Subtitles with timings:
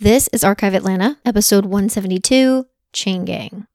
[0.00, 3.66] This is Archive Atlanta, episode 172 Chain Gang.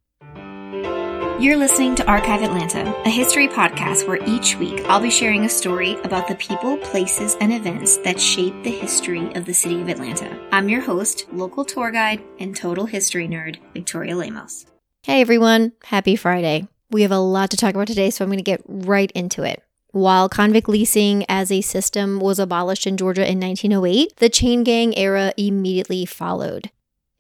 [1.38, 5.50] You're listening to Archive Atlanta, a history podcast where each week I'll be sharing a
[5.50, 9.90] story about the people, places, and events that shape the history of the city of
[9.90, 10.40] Atlanta.
[10.54, 14.66] I'm your host, local tour guide, and total history nerd, Victoria Lemos.
[15.02, 16.70] Hey everyone, happy Friday.
[16.90, 19.44] We have a lot to talk about today, so I'm going to get right into
[19.44, 19.62] it.
[19.94, 24.98] While convict leasing as a system was abolished in Georgia in 1908, the chain gang
[24.98, 26.72] era immediately followed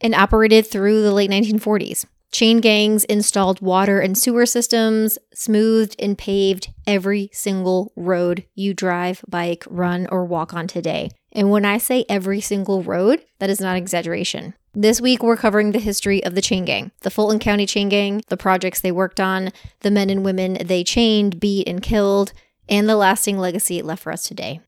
[0.02, 2.08] and operated through the late 1940s.
[2.32, 9.24] Chain gangs installed water and sewer systems, smoothed and paved every single road you drive,
[9.28, 11.12] bike, run, or walk on today.
[11.32, 14.56] And when I say every single road, that is not exaggeration.
[14.74, 18.24] This week, we're covering the history of the chain gang, the Fulton County chain gang,
[18.30, 19.52] the projects they worked on,
[19.82, 22.34] the men and women they chained, beat, and killed,
[22.68, 24.60] and the lasting legacy it left for us today.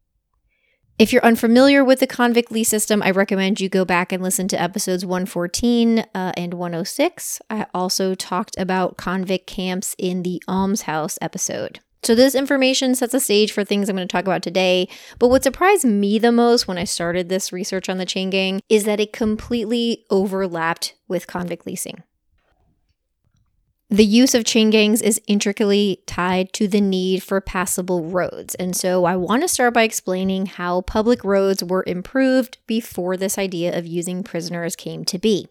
[0.98, 4.48] If you're unfamiliar with the convict lease system, I recommend you go back and listen
[4.48, 7.42] to episodes 114 uh, and 106.
[7.50, 11.82] I also talked about convict camps in the almshouse episode.
[12.04, 14.88] So, this information sets a stage for things I'm going to talk about today.
[15.20, 18.62] But what surprised me the most when I started this research on the chain gang
[18.70, 22.04] is that it completely overlapped with convict leasing.
[23.96, 28.54] The use of chain gangs is intricately tied to the need for passable roads.
[28.56, 33.38] And so I want to start by explaining how public roads were improved before this
[33.38, 35.48] idea of using prisoners came to be.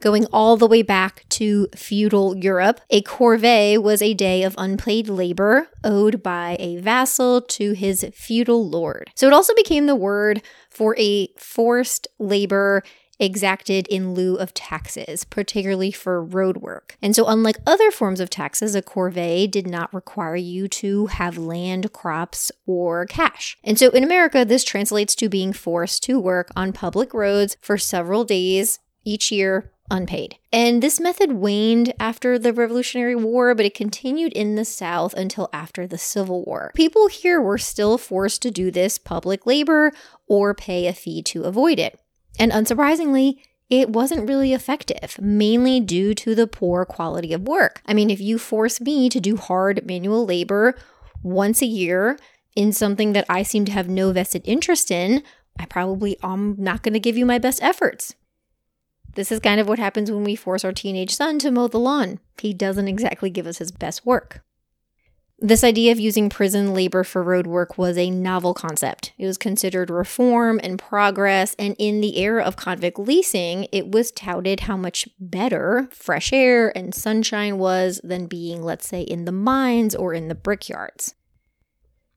[0.00, 5.08] Going all the way back to feudal Europe, a corvée was a day of unpaid
[5.08, 9.12] labor owed by a vassal to his feudal lord.
[9.14, 12.82] So it also became the word for a forced labor
[13.18, 16.96] exacted in lieu of taxes, particularly for road work.
[17.02, 21.38] And so, unlike other forms of taxes, a corvée did not require you to have
[21.38, 23.56] land, crops, or cash.
[23.62, 27.78] And so, in America, this translates to being forced to work on public roads for
[27.78, 30.36] several days each year unpaid.
[30.52, 35.48] And this method waned after the Revolutionary War, but it continued in the South until
[35.52, 36.72] after the Civil War.
[36.74, 39.92] People here were still forced to do this public labor
[40.26, 42.00] or pay a fee to avoid it.
[42.38, 43.38] And unsurprisingly,
[43.70, 47.80] it wasn't really effective, mainly due to the poor quality of work.
[47.86, 50.74] I mean, if you force me to do hard manual labor
[51.22, 52.18] once a year
[52.54, 55.22] in something that I seem to have no vested interest in,
[55.58, 58.14] I probably am not going to give you my best efforts.
[59.14, 61.78] This is kind of what happens when we force our teenage son to mow the
[61.78, 62.18] lawn.
[62.40, 64.42] He doesn't exactly give us his best work.
[65.44, 69.12] This idea of using prison labor for road work was a novel concept.
[69.18, 74.10] It was considered reform and progress, and in the era of convict leasing, it was
[74.10, 79.32] touted how much better fresh air and sunshine was than being, let's say, in the
[79.32, 81.14] mines or in the brickyards.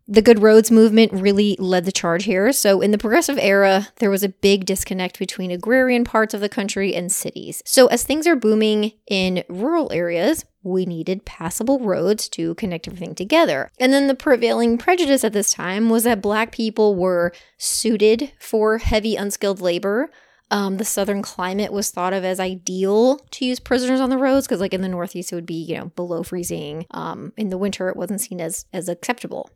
[0.10, 2.54] The Good Roads movement really led the charge here.
[2.54, 6.48] So, in the progressive era, there was a big disconnect between agrarian parts of the
[6.48, 7.62] country and cities.
[7.66, 13.16] So, as things are booming in rural areas, we needed passable roads to connect everything
[13.16, 13.70] together.
[13.82, 18.78] And then the prevailing prejudice at this time was that Black people were suited for
[18.78, 20.10] heavy, unskilled labor.
[20.50, 24.48] Um, the southern climate was thought of as ideal to use prisoners on the roads
[24.48, 26.86] because, like in the Northeast, it would be you know below freezing.
[26.92, 29.50] Um, in the winter, it wasn't seen as as acceptable.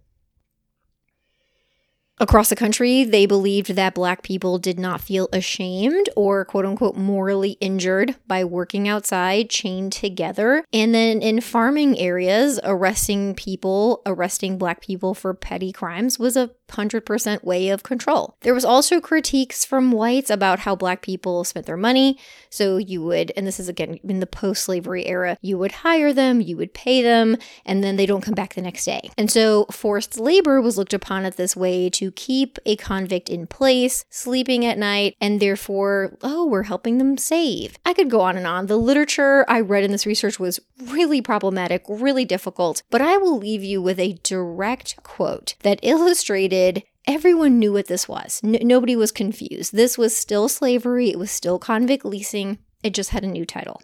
[2.22, 6.96] Across the country, they believed that Black people did not feel ashamed or quote unquote
[6.96, 10.64] morally injured by working outside chained together.
[10.72, 16.52] And then in farming areas, arresting people, arresting Black people for petty crimes was a
[16.72, 18.36] 100% way of control.
[18.42, 22.18] There was also critiques from whites about how Black people spent their money.
[22.50, 26.14] So you would, and this is again in the post slavery era, you would hire
[26.14, 29.10] them, you would pay them, and then they don't come back the next day.
[29.18, 33.48] And so forced labor was looked upon as this way to keep a convict in
[33.48, 37.78] place, sleeping at night, and therefore, oh, we're helping them save.
[37.86, 38.68] I could go on and on.
[38.68, 43.38] The literature I read in this research was really problematic, really difficult, but I will
[43.38, 46.61] leave you with a direct quote that illustrated
[47.08, 48.42] everyone knew what this was.
[48.44, 49.74] N- nobody was confused.
[49.74, 53.82] This was still slavery, it was still convict leasing, it just had a new title.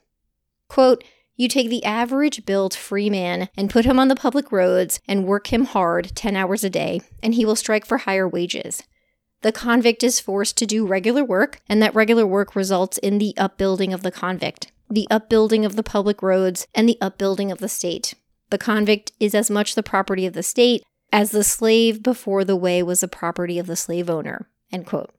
[0.68, 1.03] Quote,
[1.35, 5.27] you take the average built free man and put him on the public roads and
[5.27, 8.81] work him hard 10 hours a day, and he will strike for higher wages.
[9.41, 13.35] The convict is forced to do regular work, and that regular work results in the
[13.38, 17.69] upbuilding of the convict, the upbuilding of the public roads, and the upbuilding of the
[17.69, 18.15] state.
[18.50, 22.56] The convict is as much the property of the state as the slave before the
[22.56, 24.50] way was the property of the slave owner.
[24.71, 25.12] End quote.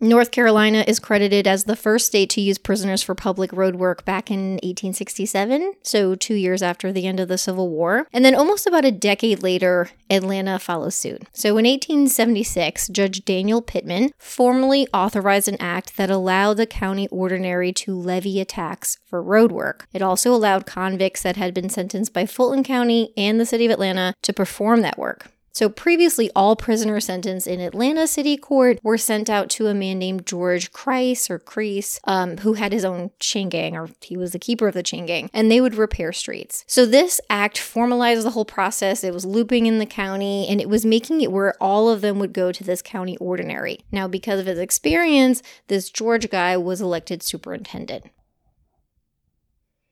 [0.00, 4.04] North Carolina is credited as the first state to use prisoners for public road work
[4.04, 8.06] back in 1867, so two years after the end of the Civil War.
[8.12, 11.24] And then almost about a decade later, Atlanta follows suit.
[11.32, 17.72] So in 1876, Judge Daniel Pittman formally authorized an act that allowed the county ordinary
[17.72, 19.88] to levy a tax for road work.
[19.92, 23.72] It also allowed convicts that had been sentenced by Fulton County and the city of
[23.72, 25.32] Atlanta to perform that work.
[25.58, 29.98] So previously, all prisoners sentenced in Atlanta City Court were sent out to a man
[29.98, 34.30] named George Kreis or Crease, um, who had his own chain gang, or he was
[34.30, 36.64] the keeper of the chain gang, and they would repair streets.
[36.68, 39.02] So this act formalized the whole process.
[39.02, 42.20] It was looping in the county, and it was making it where all of them
[42.20, 43.80] would go to this county ordinary.
[43.90, 48.04] Now, because of his experience, this George guy was elected superintendent.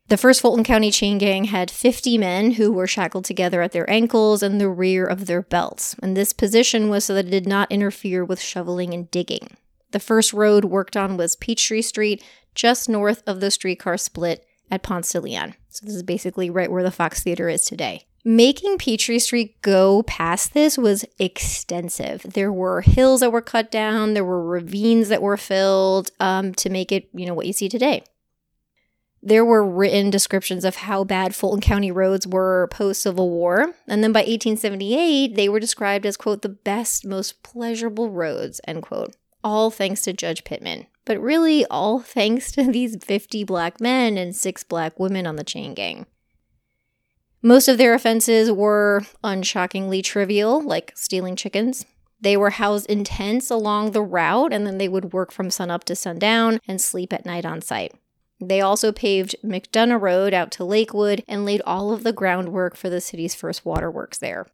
[0.08, 3.90] The first Fulton County chain gang had 50 men who were shackled together at their
[3.90, 7.48] ankles and the rear of their belts, and this position was so that it did
[7.48, 9.56] not interfere with shoveling and digging.
[9.90, 12.22] The first road worked on was Peachtree Street,
[12.54, 15.54] just north of the streetcar split at Ponce de Leon.
[15.70, 18.06] So, this is basically right where the Fox Theater is today.
[18.24, 22.22] Making Peachtree Street go past this was extensive.
[22.22, 26.70] There were hills that were cut down, there were ravines that were filled um, to
[26.70, 28.04] make it, you know, what you see today.
[29.26, 33.74] There were written descriptions of how bad Fulton County roads were post Civil War.
[33.88, 38.82] And then by 1878, they were described as, quote, the best, most pleasurable roads, end
[38.82, 39.16] quote.
[39.42, 40.86] All thanks to Judge Pittman.
[41.04, 45.42] But really, all thanks to these 50 black men and six black women on the
[45.42, 46.06] chain gang.
[47.42, 51.84] Most of their offenses were unshockingly trivial, like stealing chickens.
[52.20, 55.82] They were housed in tents along the route, and then they would work from sunup
[55.86, 57.92] to sundown and sleep at night on site.
[58.40, 62.90] They also paved McDonough Road out to Lakewood and laid all of the groundwork for
[62.90, 64.46] the city's first waterworks there.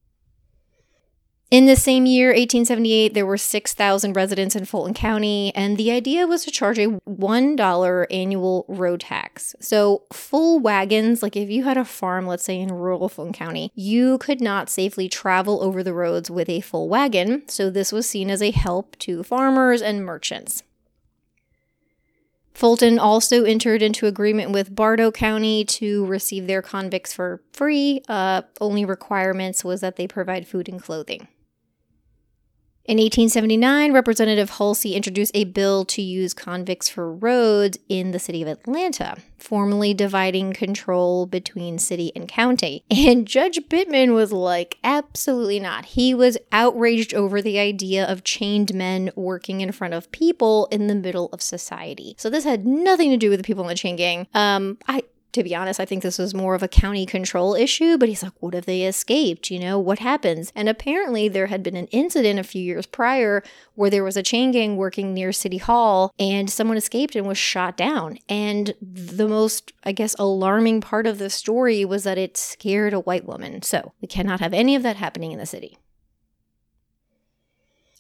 [1.52, 6.26] In the same year, 1878, there were 6,000 residents in Fulton County, and the idea
[6.26, 9.55] was to charge a $1 annual road tax.
[9.61, 13.70] So, full wagons, like if you had a farm, let's say in rural Fulton County,
[13.75, 17.43] you could not safely travel over the roads with a full wagon.
[17.49, 20.62] So, this was seen as a help to farmers and merchants.
[22.54, 28.02] Fulton also entered into agreement with Bartow County to receive their convicts for free.
[28.08, 31.28] Uh, only requirements was that they provide food and clothing.
[32.84, 38.43] In 1879, Representative Hulsey introduced a bill to use convicts for roads in the city
[38.43, 42.82] of Atlanta, formally dividing control between city and county.
[42.90, 45.84] And Judge Pittman was like, absolutely not.
[45.84, 50.88] He was outraged over the idea of chained men working in front of people in
[50.88, 52.17] the middle of society.
[52.19, 54.26] So this had nothing to do with the people in the chain gang.
[54.35, 57.96] Um, I to be honest, I think this was more of a county control issue,
[57.96, 59.50] but he's like, what if they escaped?
[59.50, 60.52] You know, what happens?
[60.55, 63.43] And apparently, there had been an incident a few years prior
[63.75, 67.38] where there was a chain gang working near City Hall and someone escaped and was
[67.38, 68.19] shot down.
[68.29, 73.00] And the most, I guess, alarming part of the story was that it scared a
[73.00, 73.62] white woman.
[73.62, 75.78] So we cannot have any of that happening in the city.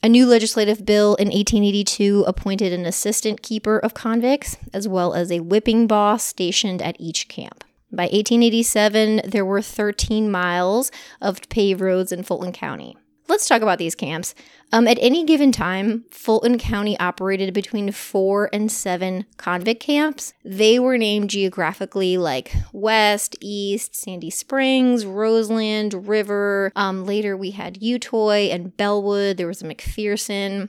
[0.04, 5.30] A new legislative bill in 1882 appointed an assistant keeper of convicts, as well as
[5.30, 7.62] a whipping boss stationed at each camp.
[7.92, 10.90] By 1887, there were 13 miles
[11.20, 12.96] of paved roads in Fulton County.
[13.32, 14.34] Let's talk about these camps.
[14.72, 20.34] Um, at any given time, Fulton County operated between four and seven convict camps.
[20.44, 26.72] They were named geographically like West, East, Sandy Springs, Roseland, River.
[26.76, 29.38] Um, later, we had Utoy and Bellwood.
[29.38, 30.68] There was a McPherson.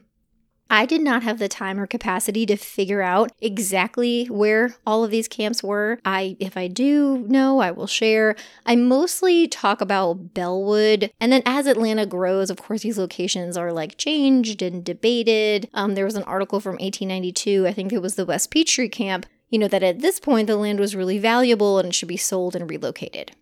[0.73, 5.11] I did not have the time or capacity to figure out exactly where all of
[5.11, 5.99] these camps were.
[6.03, 8.35] I if I do know, I will share.
[8.65, 13.71] I mostly talk about Bellwood and then as Atlanta grows, of course these locations are
[13.71, 15.69] like changed and debated.
[15.75, 19.27] Um, there was an article from 1892, I think it was the West Peachtree camp,
[19.51, 22.55] you know that at this point the land was really valuable and should be sold
[22.55, 23.33] and relocated.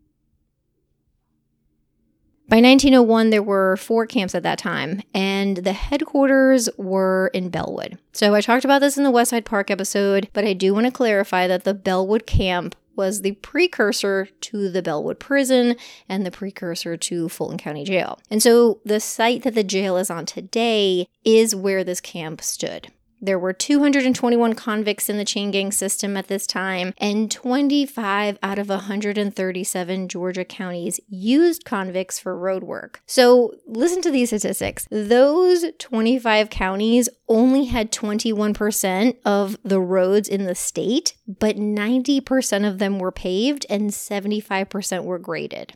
[2.51, 7.97] By 1901, there were four camps at that time, and the headquarters were in Bellwood.
[8.11, 10.91] So I talked about this in the Westside Park episode, but I do want to
[10.91, 15.77] clarify that the Bellwood camp was the precursor to the Bellwood prison
[16.09, 18.19] and the precursor to Fulton County Jail.
[18.29, 22.91] And so the site that the jail is on today is where this camp stood.
[23.21, 28.57] There were 221 convicts in the chain gang system at this time, and 25 out
[28.57, 33.01] of 137 Georgia counties used convicts for road work.
[33.05, 34.87] So, listen to these statistics.
[34.89, 42.79] Those 25 counties only had 21% of the roads in the state, but 90% of
[42.79, 45.73] them were paved and 75% were graded.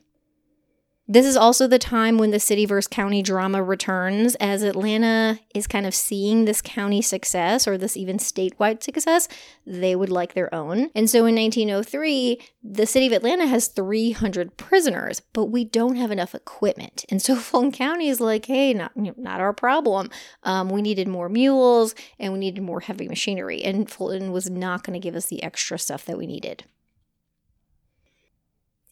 [1.08, 5.68] This is also the time when the city versus county drama returns, as Atlanta is
[5.68, 9.28] kind of seeing this county success or this even statewide success.
[9.68, 10.90] They would like their own.
[10.96, 16.10] And so in 1903, the city of Atlanta has 300 prisoners, but we don't have
[16.10, 17.06] enough equipment.
[17.10, 20.10] And so Fulton County is like, hey, not, not our problem.
[20.42, 23.64] Um, we needed more mules and we needed more heavy machinery.
[23.64, 26.64] And Fulton was not going to give us the extra stuff that we needed.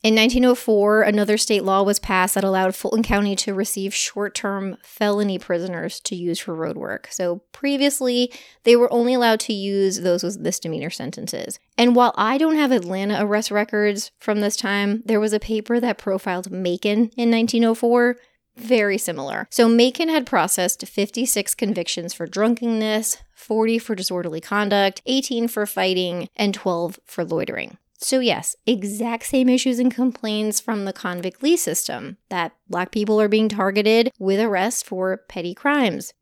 [0.04, 4.76] In 1904, another state law was passed that allowed Fulton County to receive short term
[4.84, 7.08] felony prisoners to use for road work.
[7.10, 8.30] So previously,
[8.66, 11.58] they were only allowed to use those with misdemeanor sentences.
[11.78, 15.80] And while I don't have Atlanta arrest records from this time, there was a paper
[15.80, 18.18] that profiled Macon in 1904
[18.58, 19.48] very similar.
[19.50, 26.28] So Macon had processed 56 convictions for drunkenness, 40 for disorderly conduct, 18 for fighting,
[26.36, 27.78] and 12 for loitering.
[28.04, 33.22] So, yes, exact same issues and complaints from the convict lease system that black people
[33.22, 36.14] are being targeted with arrest for petty crimes.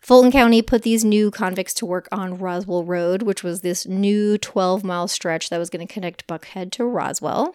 [0.00, 4.36] Fulton County put these new convicts to work on Roswell Road, which was this new
[4.36, 7.54] 12 mile stretch that was going to connect Buckhead to Roswell.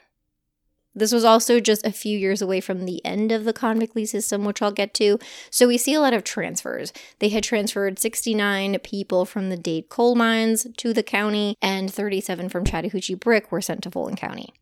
[0.97, 4.11] This was also just a few years away from the end of the convict lease
[4.11, 5.19] system, which I'll get to.
[5.51, 6.91] So we see a lot of transfers.
[7.19, 12.49] They had transferred 69 people from the Dade coal mines to the county, and 37
[12.49, 14.53] from Chattahoochee Brick were sent to Fulton County.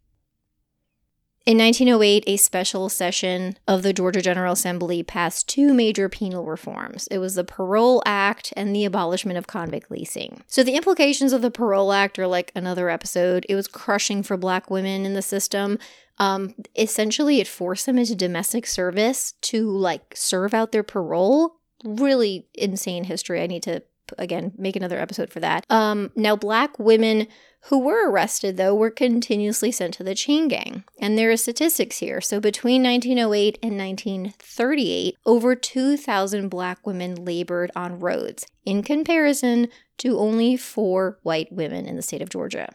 [1.46, 7.06] In 1908, a special session of the Georgia General Assembly passed two major penal reforms.
[7.12, 10.42] It was the Parole Act and the abolishment of convict leasing.
[10.48, 13.46] So, the implications of the Parole Act are like another episode.
[13.48, 15.78] It was crushing for black women in the system.
[16.18, 21.58] Um, essentially, it forced them into domestic service to like serve out their parole.
[21.84, 23.42] Really insane history.
[23.42, 23.84] I need to
[24.18, 25.66] again make another episode for that.
[25.70, 27.28] Um, now, black women
[27.68, 30.84] who were arrested, though, were continuously sent to the chain gang.
[31.00, 32.22] And there are statistics here.
[32.22, 39.68] So between 1908 and 1938, over 2,000 black women labored on roads, in comparison
[39.98, 42.72] to only four white women in the state of Georgia.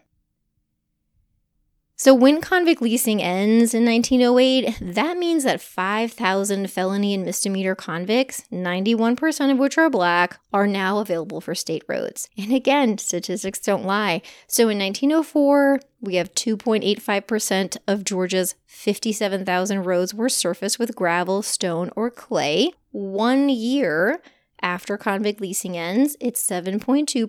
[2.02, 8.42] So, when convict leasing ends in 1908, that means that 5,000 felony and misdemeanor convicts,
[8.50, 12.30] 91% of which are black, are now available for state roads.
[12.38, 14.22] And again, statistics don't lie.
[14.46, 21.90] So, in 1904, we have 2.85% of Georgia's 57,000 roads were surfaced with gravel, stone,
[21.96, 22.72] or clay.
[22.92, 24.22] One year,
[24.62, 27.28] after convict leasing ends, it's 7.2%.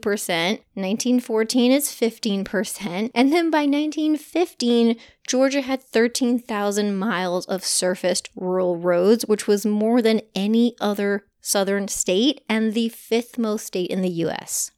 [0.73, 3.11] 1914 is 15%.
[3.13, 4.97] And then by 1915,
[5.27, 11.87] Georgia had 13,000 miles of surfaced rural roads, which was more than any other southern
[11.87, 14.70] state and the fifth most state in the US.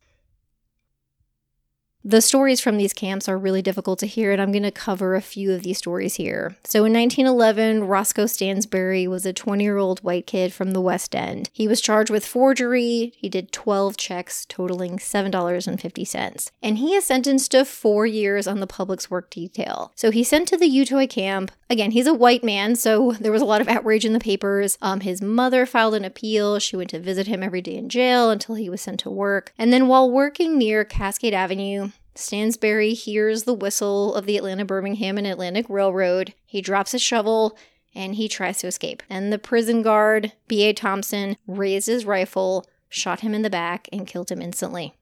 [2.05, 5.15] The stories from these camps are really difficult to hear, and I'm going to cover
[5.15, 6.57] a few of these stories here.
[6.65, 11.15] So, in 1911, Roscoe Stansbury was a 20 year old white kid from the West
[11.15, 11.49] End.
[11.53, 13.13] He was charged with forgery.
[13.15, 16.51] He did 12 checks totaling $7.50.
[16.61, 19.93] And he is sentenced to four years on the public's work detail.
[19.95, 21.51] So, he's sent to the Utoy camp.
[21.69, 24.77] Again, he's a white man, so there was a lot of outrage in the papers.
[24.81, 26.59] Um, his mother filed an appeal.
[26.59, 29.53] She went to visit him every day in jail until he was sent to work.
[29.57, 35.17] And then, while working near Cascade Avenue, Stansbury hears the whistle of the Atlanta Birmingham
[35.17, 36.33] and Atlantic Railroad.
[36.45, 37.57] He drops his shovel
[37.95, 39.03] and he tries to escape.
[39.09, 40.73] And the prison guard, B.A.
[40.73, 44.95] Thompson, raised his rifle, shot him in the back, and killed him instantly.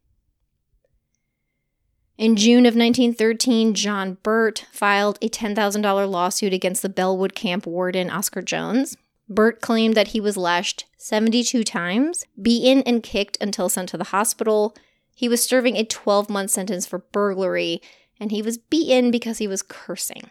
[2.18, 8.10] In June of 1913, John Burt filed a $10,000 lawsuit against the Bellwood camp warden,
[8.10, 8.96] Oscar Jones.
[9.28, 14.04] Burt claimed that he was lashed 72 times, beaten and kicked until sent to the
[14.06, 14.76] hospital,
[15.14, 17.82] he was serving a 12 month sentence for burglary,
[18.20, 20.30] and he was beaten because he was cursing.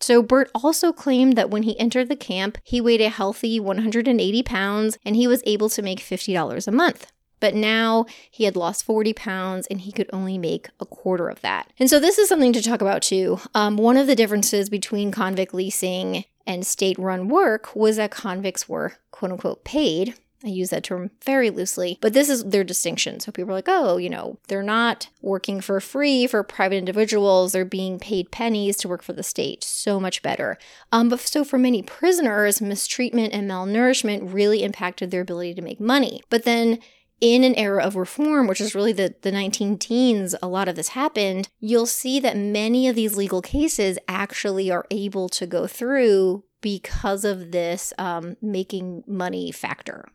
[0.00, 4.42] So, Burt also claimed that when he entered the camp, he weighed a healthy 180
[4.42, 7.06] pounds and he was able to make $50 a month.
[7.38, 11.40] But now he had lost 40 pounds and he could only make a quarter of
[11.42, 11.72] that.
[11.78, 13.38] And so, this is something to talk about too.
[13.54, 18.68] Um, one of the differences between convict leasing and state run work was that convicts
[18.68, 23.20] were quote unquote paid I use that term very loosely, but this is their distinction.
[23.20, 27.52] So people are like, oh, you know, they're not working for free for private individuals.
[27.52, 29.62] They're being paid pennies to work for the state.
[29.62, 30.58] So much better.
[30.90, 35.80] Um, but so for many prisoners, mistreatment and malnourishment really impacted their ability to make
[35.80, 36.22] money.
[36.30, 36.78] But then
[37.20, 40.74] in an era of reform, which is really the, the 19 teens, a lot of
[40.74, 45.68] this happened, you'll see that many of these legal cases actually are able to go
[45.68, 50.08] through because of this um, making money factor.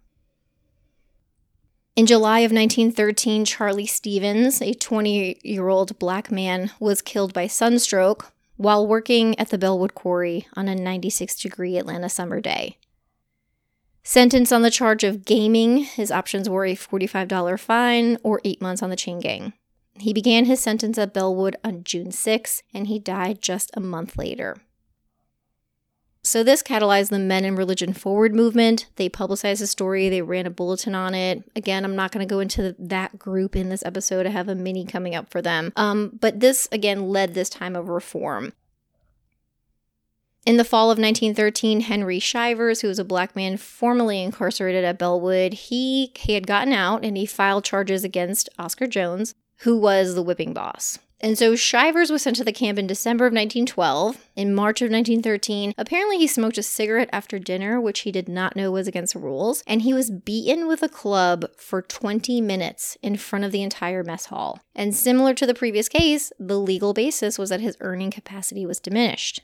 [1.98, 7.48] In July of 1913, Charlie Stevens, a 20 year old black man, was killed by
[7.48, 12.78] sunstroke while working at the Bellwood Quarry on a 96 degree Atlanta summer day.
[14.04, 18.84] Sentenced on the charge of gaming, his options were a $45 fine or eight months
[18.84, 19.54] on the chain gang.
[20.00, 24.20] He began his sentence at Bellwood on June 6, and he died just a month
[24.20, 24.58] later.
[26.28, 28.88] So, this catalyzed the Men and Religion Forward movement.
[28.98, 31.50] They publicized the story, they ran a bulletin on it.
[31.56, 34.26] Again, I'm not going to go into that group in this episode.
[34.26, 35.72] I have a mini coming up for them.
[35.78, 38.52] Um, but this, again, led this time of reform.
[40.46, 45.00] In the fall of 1913, Henry Shivers, who was a black man formerly incarcerated at
[45.00, 50.14] Bellwood, he, he had gotten out and he filed charges against Oscar Jones, who was
[50.14, 51.00] the whipping boss.
[51.20, 54.30] And so Shivers was sent to the camp in December of 1912.
[54.36, 58.56] In March of 1913, apparently he smoked a cigarette after dinner, which he did not
[58.56, 62.98] know was against the rules, and he was beaten with a club for 20 minutes
[63.02, 64.60] in front of the entire mess hall.
[64.76, 68.80] And similar to the previous case, the legal basis was that his earning capacity was
[68.80, 69.42] diminished.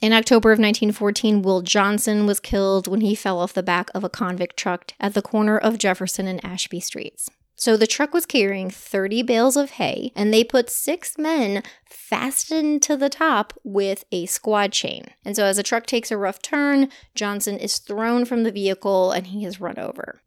[0.00, 4.04] In October of 1914, Will Johnson was killed when he fell off the back of
[4.04, 7.30] a convict truck at the corner of Jefferson and Ashby Streets.
[7.58, 12.82] So the truck was carrying 30 bales of hay, and they put six men fastened
[12.82, 15.08] to the top with a squad chain.
[15.24, 19.10] And so as the truck takes a rough turn, Johnson is thrown from the vehicle
[19.10, 20.22] and he is run over.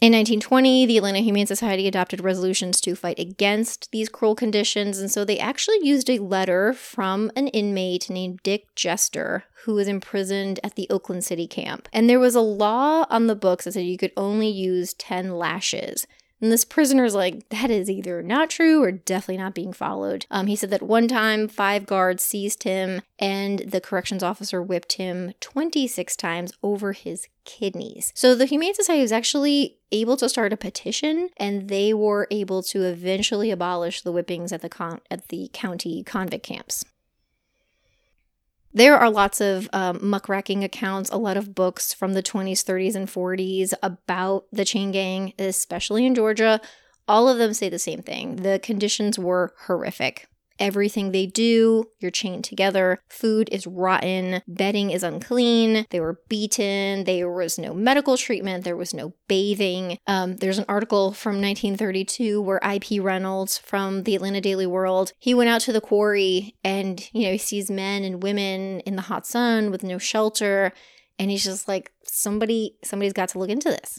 [0.00, 5.10] In 1920, the Atlanta Humane Society adopted resolutions to fight against these cruel conditions, and
[5.10, 10.58] so they actually used a letter from an inmate named Dick Jester, who was imprisoned
[10.64, 11.86] at the Oakland City camp.
[11.92, 15.36] And there was a law on the books that said you could only use 10
[15.36, 16.06] lashes.
[16.40, 20.26] And this prisoner's like, that is either not true or definitely not being followed.
[20.30, 24.94] Um, he said that one time, five guards seized him and the corrections officer whipped
[24.94, 28.12] him 26 times over his kidneys.
[28.14, 32.62] So the Humane Society was actually able to start a petition and they were able
[32.62, 36.84] to eventually abolish the whippings at the con- at the county convict camps.
[38.72, 42.94] There are lots of um, muckraking accounts, a lot of books from the 20s, 30s,
[42.94, 46.60] and 40s about the chain gang, especially in Georgia.
[47.08, 48.36] All of them say the same thing.
[48.36, 50.29] The conditions were horrific.
[50.60, 53.00] Everything they do, you're chained together.
[53.08, 54.42] Food is rotten.
[54.46, 55.86] Bedding is unclean.
[55.88, 57.04] They were beaten.
[57.04, 58.64] There was no medical treatment.
[58.64, 59.98] There was no bathing.
[60.06, 63.00] Um, there's an article from 1932 where I.P.
[63.00, 67.32] Reynolds from the Atlanta Daily World, he went out to the quarry and, you know,
[67.32, 70.72] he sees men and women in the hot sun with no shelter.
[71.18, 73.98] And he's just like, somebody, somebody's got to look into this.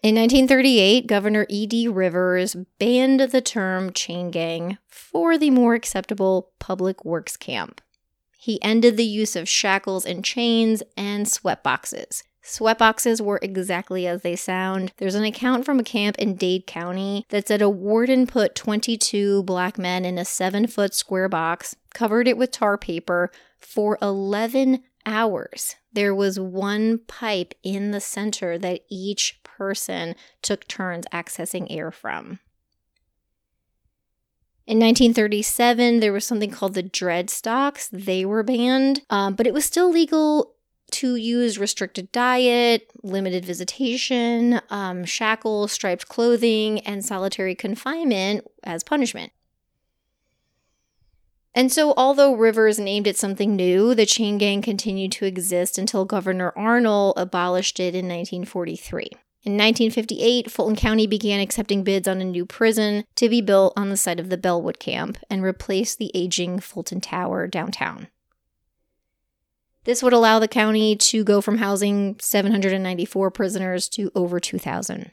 [0.00, 1.88] In 1938, Governor E.D.
[1.88, 7.80] Rivers banned the term chain gang for the more acceptable public works camp.
[8.38, 12.22] He ended the use of shackles and chains and sweatboxes.
[12.44, 14.92] Sweatboxes were exactly as they sound.
[14.98, 19.42] There's an account from a camp in Dade County that said a warden put 22
[19.42, 24.84] black men in a seven foot square box, covered it with tar paper for 11
[25.08, 25.76] hours.
[25.92, 32.38] There was one pipe in the center that each person took turns accessing air from.
[34.66, 37.88] In 1937, there was something called the dread stocks.
[37.90, 40.54] They were banned, um, but it was still legal
[40.90, 49.32] to use restricted diet, limited visitation, um, shackles, striped clothing, and solitary confinement as punishment.
[51.58, 56.04] And so, although Rivers named it something new, the chain gang continued to exist until
[56.04, 59.10] Governor Arnall abolished it in 1943.
[59.42, 63.88] In 1958, Fulton County began accepting bids on a new prison to be built on
[63.88, 68.06] the site of the Bellwood camp and replace the aging Fulton Tower downtown.
[69.82, 75.10] This would allow the county to go from housing 794 prisoners to over 2,000.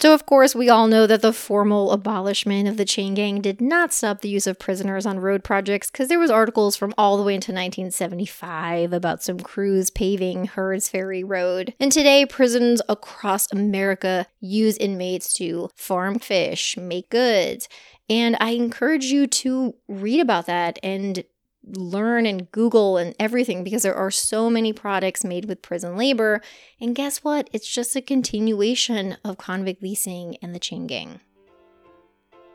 [0.00, 3.60] So, of course, we all know that the formal abolishment of the chain gang did
[3.60, 7.16] not stop the use of prisoners on road projects because there was articles from all
[7.16, 11.74] the way into 1975 about some crews paving Hurd's Ferry Road.
[11.78, 17.68] And today, prisons across America use inmates to farm fish, make goods.
[18.10, 21.24] And I encourage you to read about that and
[21.66, 26.40] learn and Google and everything because there are so many products made with prison labor.
[26.80, 27.48] And guess what?
[27.52, 31.20] It's just a continuation of convict leasing and the chain gang.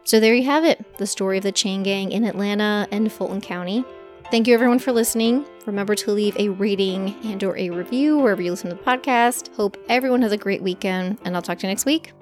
[0.04, 3.42] So there you have it the story of the chain gang in Atlanta and Fulton
[3.42, 3.86] County.
[4.32, 5.46] Thank you everyone for listening.
[5.66, 9.54] Remember to leave a rating and or a review wherever you listen to the podcast.
[9.56, 12.14] Hope everyone has a great weekend and I'll talk to you next week.